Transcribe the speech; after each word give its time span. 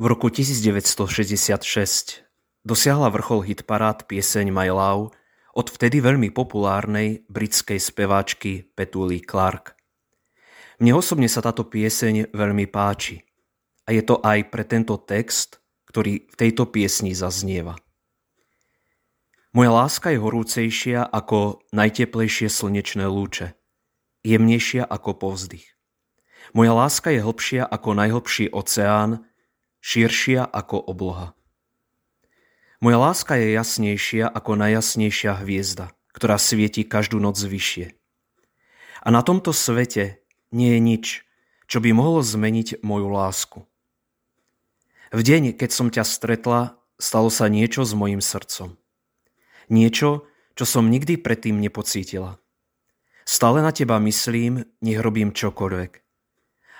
V 0.00 0.08
roku 0.08 0.32
1966 0.32 2.24
dosiahla 2.64 3.12
vrchol 3.12 3.44
hitparád 3.44 4.08
pieseň 4.08 4.48
My 4.48 4.72
Love 4.72 5.12
od 5.52 5.66
vtedy 5.68 6.00
veľmi 6.00 6.32
populárnej 6.32 7.28
britskej 7.28 7.76
speváčky 7.76 8.64
Petuli 8.72 9.20
Clark. 9.20 9.76
Mne 10.80 10.96
osobne 10.96 11.28
sa 11.28 11.44
táto 11.44 11.68
pieseň 11.68 12.32
veľmi 12.32 12.64
páči 12.72 13.28
a 13.84 13.92
je 13.92 14.00
to 14.00 14.24
aj 14.24 14.48
pre 14.48 14.64
tento 14.64 14.96
text, 14.96 15.60
ktorý 15.92 16.32
v 16.32 16.34
tejto 16.48 16.72
piesni 16.72 17.12
zaznieva. 17.12 17.76
Moja 19.52 19.84
láska 19.84 20.16
je 20.16 20.24
horúcejšia 20.24 21.12
ako 21.12 21.60
najteplejšie 21.76 22.48
slnečné 22.48 23.04
lúče, 23.04 23.52
jemnejšia 24.24 24.80
ako 24.80 25.20
povzdych. 25.20 25.76
Moja 26.56 26.72
láska 26.72 27.12
je 27.12 27.20
hlbšia 27.20 27.68
ako 27.68 28.00
najhlbší 28.00 28.48
oceán, 28.56 29.28
širšia 29.80 30.44
ako 30.44 30.80
obloha. 30.80 31.32
Moja 32.80 32.96
láska 32.96 33.36
je 33.36 33.52
jasnejšia 33.52 34.24
ako 34.24 34.56
najjasnejšia 34.56 35.44
hviezda, 35.44 35.92
ktorá 36.16 36.40
svieti 36.40 36.80
každú 36.80 37.20
noc 37.20 37.36
vyššie. 37.36 37.92
A 39.04 39.08
na 39.12 39.20
tomto 39.20 39.52
svete 39.52 40.24
nie 40.48 40.76
je 40.76 40.80
nič, 40.80 41.06
čo 41.68 41.84
by 41.84 41.92
mohlo 41.92 42.24
zmeniť 42.24 42.80
moju 42.80 43.08
lásku. 43.12 43.58
V 45.12 45.20
deň, 45.20 45.56
keď 45.60 45.70
som 45.72 45.92
ťa 45.92 46.04
stretla, 46.08 46.80
stalo 46.96 47.28
sa 47.28 47.52
niečo 47.52 47.84
s 47.84 47.92
mojim 47.92 48.24
srdcom. 48.24 48.80
Niečo, 49.68 50.24
čo 50.56 50.64
som 50.64 50.88
nikdy 50.88 51.20
predtým 51.20 51.60
nepocítila. 51.60 52.40
Stále 53.28 53.60
na 53.60 53.76
teba 53.76 54.00
myslím, 54.00 54.64
nech 54.80 55.00
robím 55.04 55.36
čokoľvek. 55.36 55.92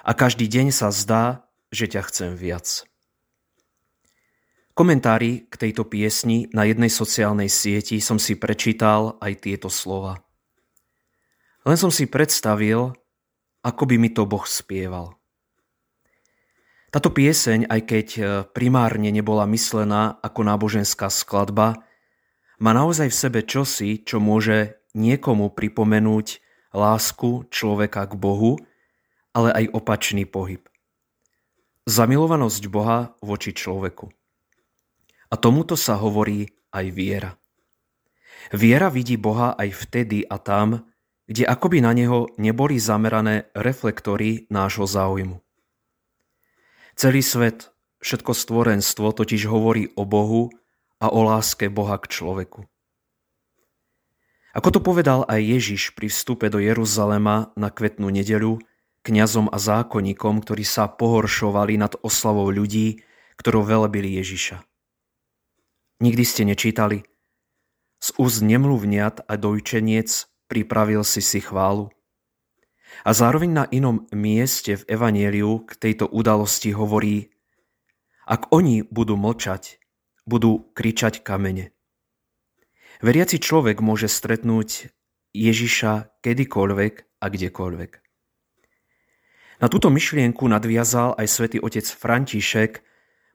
A 0.00 0.10
každý 0.16 0.48
deň 0.48 0.72
sa 0.72 0.88
zdá, 0.88 1.44
že 1.68 1.92
ťa 1.92 2.08
chcem 2.08 2.32
viac 2.34 2.89
komentári 4.80 5.44
k 5.44 5.54
tejto 5.60 5.84
piesni 5.84 6.48
na 6.56 6.64
jednej 6.64 6.88
sociálnej 6.88 7.52
sieti 7.52 8.00
som 8.00 8.16
si 8.16 8.40
prečítal 8.40 9.20
aj 9.20 9.44
tieto 9.44 9.68
slova. 9.68 10.24
Len 11.68 11.76
som 11.76 11.92
si 11.92 12.08
predstavil, 12.08 12.96
ako 13.60 13.82
by 13.84 14.00
mi 14.00 14.08
to 14.08 14.24
Boh 14.24 14.48
spieval. 14.48 15.20
Táto 16.88 17.12
pieseň, 17.12 17.68
aj 17.68 17.80
keď 17.84 18.08
e, 18.16 18.20
primárne 18.56 19.12
nebola 19.12 19.44
myslená 19.52 20.16
ako 20.24 20.48
náboženská 20.48 21.12
skladba, 21.12 21.84
má 22.56 22.72
naozaj 22.72 23.12
v 23.12 23.20
sebe 23.20 23.40
čosi, 23.44 24.00
čo 24.00 24.16
môže 24.16 24.80
niekomu 24.96 25.52
pripomenúť 25.52 26.40
lásku 26.72 27.52
človeka 27.52 28.08
k 28.08 28.16
Bohu, 28.16 28.56
ale 29.36 29.52
aj 29.52 29.76
opačný 29.76 30.24
pohyb. 30.24 30.64
Zamilovanosť 31.84 32.64
Boha 32.72 33.12
voči 33.20 33.52
človeku. 33.52 34.19
A 35.30 35.38
tomuto 35.38 35.78
sa 35.78 35.94
hovorí 35.94 36.50
aj 36.74 36.86
viera. 36.90 37.30
Viera 38.50 38.90
vidí 38.90 39.14
Boha 39.14 39.54
aj 39.54 39.86
vtedy 39.86 40.26
a 40.26 40.42
tam, 40.42 40.90
kde 41.30 41.46
akoby 41.46 41.78
na 41.78 41.94
neho 41.94 42.26
neboli 42.42 42.82
zamerané 42.82 43.46
reflektory 43.54 44.50
nášho 44.50 44.90
záujmu. 44.90 45.38
Celý 46.98 47.22
svet, 47.22 47.70
všetko 48.02 48.34
stvorenstvo 48.34 49.14
totiž 49.14 49.46
hovorí 49.46 49.94
o 49.94 50.02
Bohu 50.02 50.50
a 50.98 51.06
o 51.14 51.22
láske 51.22 51.70
Boha 51.70 51.96
k 52.02 52.10
človeku. 52.10 52.66
Ako 54.50 54.68
to 54.74 54.80
povedal 54.82 55.22
aj 55.30 55.38
Ježiš 55.38 55.94
pri 55.94 56.10
vstupe 56.10 56.50
do 56.50 56.58
Jeruzalema 56.58 57.54
na 57.54 57.70
kvetnú 57.70 58.10
nedeľu, 58.10 58.58
kňazom 59.06 59.46
a 59.46 59.56
zákonníkom, 59.62 60.42
ktorí 60.42 60.66
sa 60.66 60.90
pohoršovali 60.90 61.78
nad 61.78 61.94
oslavou 62.02 62.50
ľudí, 62.50 63.06
ktorú 63.38 63.62
velebili 63.62 64.18
Ježiša. 64.18 64.69
Nikdy 66.00 66.24
ste 66.24 66.48
nečítali? 66.48 67.04
Z 68.00 68.16
úst 68.16 68.40
nemluvniat 68.40 69.28
a 69.28 69.36
dojčeniec 69.36 70.08
pripravil 70.48 71.04
si 71.04 71.20
si 71.20 71.44
chválu. 71.44 71.92
A 73.04 73.12
zároveň 73.12 73.50
na 73.52 73.64
inom 73.68 74.08
mieste 74.08 74.80
v 74.80 74.86
Evanieliu 74.88 75.60
k 75.68 75.76
tejto 75.76 76.08
udalosti 76.08 76.72
hovorí, 76.72 77.28
ak 78.24 78.48
oni 78.48 78.80
budú 78.88 79.20
mlčať, 79.20 79.76
budú 80.24 80.72
kričať 80.72 81.20
kamene. 81.20 81.76
Veriaci 83.04 83.36
človek 83.36 83.84
môže 83.84 84.08
stretnúť 84.08 84.88
Ježiša 85.36 86.24
kedykoľvek 86.24 86.94
a 87.20 87.26
kdekoľvek. 87.28 87.90
Na 89.60 89.68
túto 89.68 89.92
myšlienku 89.92 90.48
nadviazal 90.48 91.12
aj 91.20 91.26
svätý 91.28 91.60
otec 91.60 91.84
František 91.84 92.80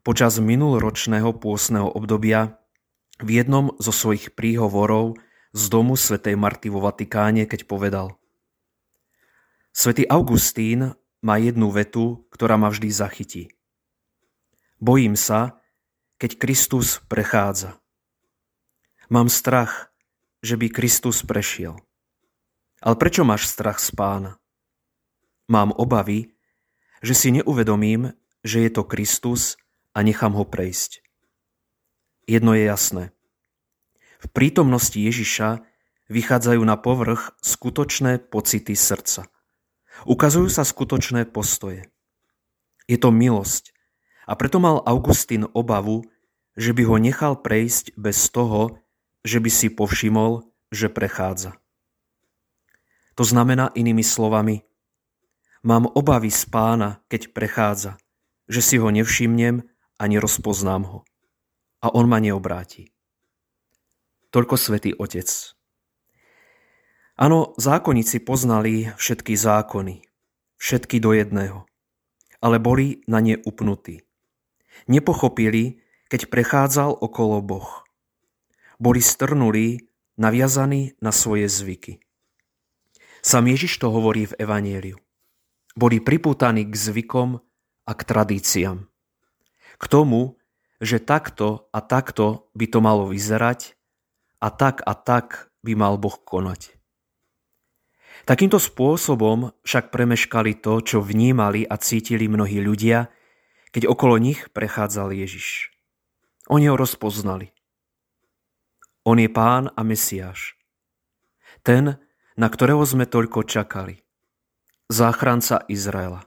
počas 0.05 0.37
minuloročného 0.37 1.33
pôsneho 1.37 1.89
obdobia 1.89 2.61
v 3.19 3.29
jednom 3.41 3.71
zo 3.79 3.95
svojich 3.95 4.35
príhovorov 4.35 5.15
z 5.55 5.63
domu 5.71 5.95
svätej 5.95 6.35
Marty 6.35 6.67
vo 6.67 6.83
Vatikáne, 6.83 7.47
keď 7.47 7.63
povedal 7.63 8.19
Svetý 9.75 10.07
Augustín 10.07 10.95
má 11.19 11.35
jednu 11.35 11.67
vetu, 11.71 12.27
ktorá 12.31 12.55
ma 12.55 12.71
vždy 12.71 12.87
zachytí. 12.91 13.51
Bojím 14.79 15.19
sa, 15.19 15.59
keď 16.15 16.39
Kristus 16.39 17.03
prechádza. 17.11 17.79
Mám 19.11 19.27
strach, 19.27 19.91
že 20.39 20.55
by 20.55 20.71
Kristus 20.71 21.27
prešiel. 21.27 21.75
Ale 22.79 22.95
prečo 22.95 23.27
máš 23.27 23.51
strach 23.51 23.83
z 23.83 23.91
pána? 23.91 24.39
Mám 25.51 25.75
obavy, 25.75 26.33
že 27.05 27.13
si 27.13 27.29
neuvedomím, 27.35 28.15
že 28.41 28.65
je 28.65 28.71
to 28.71 28.87
Kristus 28.87 29.59
a 29.93 30.01
nechám 30.01 30.33
ho 30.33 30.45
prejsť. 30.47 31.04
Jedno 32.25 32.57
je 32.57 32.65
jasné. 32.65 33.03
V 34.17 34.27
prítomnosti 34.33 34.97
Ježiša 34.97 35.61
vychádzajú 36.09 36.61
na 36.65 36.77
povrch 36.77 37.37
skutočné 37.41 38.17
pocity 38.17 38.73
srdca. 38.73 39.29
Ukazujú 40.09 40.49
sa 40.49 40.65
skutočné 40.65 41.29
postoje. 41.29 41.89
Je 42.89 42.97
to 42.97 43.13
milosť 43.13 43.73
a 44.25 44.33
preto 44.33 44.57
mal 44.57 44.81
Augustín 44.85 45.45
obavu, 45.53 46.05
že 46.57 46.73
by 46.73 46.83
ho 46.89 46.97
nechal 46.97 47.37
prejsť 47.37 47.93
bez 47.93 48.29
toho, 48.33 48.81
že 49.21 49.37
by 49.41 49.49
si 49.49 49.69
povšimol, 49.69 50.45
že 50.73 50.89
prechádza. 50.89 51.57
To 53.15 53.23
znamená 53.23 53.71
inými 53.73 54.03
slovami, 54.03 54.65
mám 55.63 55.87
obavy 55.87 56.29
z 56.29 56.43
pána, 56.49 57.01
keď 57.07 57.31
prechádza, 57.31 57.91
že 58.49 58.61
si 58.61 58.75
ho 58.77 58.89
nevšimnem 58.89 59.65
ani 59.97 60.15
rozpoznám 60.19 60.83
ho. 60.85 60.99
A 61.85 61.93
on 61.93 62.09
ma 62.09 62.17
neobráti. 62.17 62.89
Toľko 64.33 64.57
svätý 64.57 64.97
Otec. 64.97 65.29
Áno, 67.13 67.53
zákonníci 67.61 68.25
poznali 68.25 68.89
všetky 68.97 69.37
zákony, 69.37 70.01
všetky 70.57 70.97
do 70.97 71.13
jedného, 71.13 71.69
ale 72.41 72.57
boli 72.57 73.05
na 73.05 73.21
ne 73.21 73.37
upnutí. 73.37 74.01
Nepochopili, 74.89 75.85
keď 76.09 76.27
prechádzal 76.33 76.97
okolo 76.97 77.45
Boh. 77.45 77.69
Boli 78.81 78.99
strnulí, 78.99 79.85
naviazaní 80.17 80.97
na 81.05 81.13
svoje 81.13 81.45
zvyky. 81.45 82.01
Sam 83.21 83.45
Ježiš 83.45 83.77
to 83.77 83.93
hovorí 83.93 84.25
v 84.25 84.41
Evanieliu. 84.41 84.97
Boli 85.77 86.01
pripútaní 86.01 86.65
k 86.65 86.73
zvykom 86.73 87.45
a 87.85 87.91
k 87.93 88.01
tradíciám 88.01 88.89
k 89.75 89.83
tomu, 89.87 90.39
že 90.83 90.99
takto 90.99 91.71
a 91.71 91.79
takto 91.79 92.51
by 92.57 92.65
to 92.67 92.79
malo 92.83 93.07
vyzerať 93.07 93.75
a 94.43 94.51
tak 94.51 94.83
a 94.83 94.93
tak 94.93 95.49
by 95.63 95.73
mal 95.73 95.95
Boh 95.97 96.15
konať. 96.15 96.75
Takýmto 98.25 98.57
spôsobom 98.57 99.53
však 99.61 99.93
premeškali 99.93 100.57
to, 100.57 100.81
čo 100.81 100.97
vnímali 101.03 101.67
a 101.67 101.75
cítili 101.77 102.25
mnohí 102.25 102.57
ľudia, 102.63 103.11
keď 103.69 103.91
okolo 103.91 104.17
nich 104.17 104.49
prechádzal 104.55 105.11
Ježiš. 105.11 105.75
Oni 106.47 106.71
ho 106.71 106.79
rozpoznali. 106.79 107.51
On 109.05 109.19
je 109.19 109.29
pán 109.29 109.69
a 109.75 109.81
mesiáš. 109.85 110.57
Ten, 111.61 112.01
na 112.33 112.47
ktorého 112.49 112.81
sme 112.87 113.05
toľko 113.05 113.45
čakali. 113.45 114.01
Záchranca 114.89 115.65
Izraela. 115.69 116.25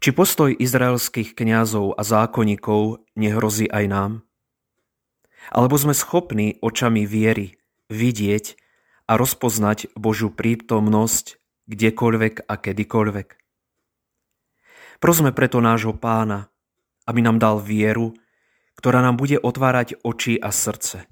Či 0.00 0.16
postoj 0.16 0.56
izraelských 0.56 1.36
kňazov 1.36 1.92
a 1.92 2.00
zákonníkov 2.00 3.04
nehrozí 3.20 3.68
aj 3.68 3.84
nám? 3.84 4.12
Alebo 5.52 5.76
sme 5.76 5.92
schopní 5.92 6.56
očami 6.64 7.04
viery 7.04 7.60
vidieť 7.92 8.56
a 9.12 9.20
rozpoznať 9.20 9.92
Božiu 10.00 10.32
prítomnosť 10.32 11.36
kdekoľvek 11.68 12.48
a 12.48 12.54
kedykoľvek? 12.56 13.28
Prosme 15.04 15.36
preto 15.36 15.60
nášho 15.60 15.92
pána, 15.92 16.48
aby 17.04 17.20
nám 17.20 17.36
dal 17.36 17.60
vieru, 17.60 18.16
ktorá 18.80 19.04
nám 19.04 19.20
bude 19.20 19.36
otvárať 19.36 20.00
oči 20.00 20.40
a 20.40 20.48
srdce, 20.48 21.04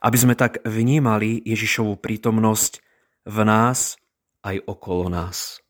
aby 0.00 0.16
sme 0.16 0.32
tak 0.32 0.64
vnímali 0.64 1.44
Ježišovu 1.44 2.00
prítomnosť 2.00 2.80
v 3.28 3.36
nás 3.44 4.00
aj 4.40 4.64
okolo 4.64 5.12
nás. 5.12 5.63